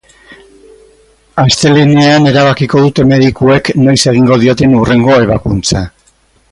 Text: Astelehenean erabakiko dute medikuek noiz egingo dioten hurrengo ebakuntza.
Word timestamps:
Astelehenean 1.43 2.25
erabakiko 2.31 2.81
dute 2.87 3.07
medikuek 3.13 3.73
noiz 3.85 3.99
egingo 4.15 4.43
dioten 4.45 4.77
hurrengo 4.79 5.23
ebakuntza. 5.27 5.89